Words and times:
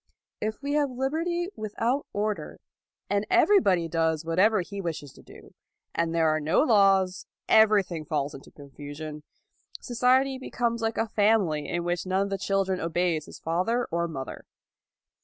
If 0.41 0.63
we 0.63 0.73
have 0.73 0.89
liberty 0.89 1.49
without 1.55 2.07
order, 2.11 2.59
and 3.07 3.23
everybody 3.29 3.87
does 3.87 4.25
whatever 4.25 4.61
he 4.61 4.81
wishes 4.81 5.13
to 5.13 5.21
do, 5.21 5.53
and 5.93 6.11
there 6.15 6.27
are 6.27 6.39
no 6.39 6.63
laws, 6.63 7.27
everything 7.47 8.03
falls 8.05 8.33
into 8.33 8.49
confusion: 8.49 9.21
society 9.79 10.39
becomes 10.39 10.81
like 10.81 10.97
a 10.97 11.07
family 11.07 11.69
in 11.69 11.83
which 11.83 12.07
none 12.07 12.23
of 12.23 12.29
the 12.31 12.39
children 12.39 12.79
obeys 12.79 13.27
his 13.27 13.37
father 13.37 13.85
or 13.91 14.07
mother. 14.07 14.45